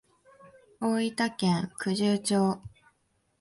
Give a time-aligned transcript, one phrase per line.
[0.79, 2.59] 大分県九重町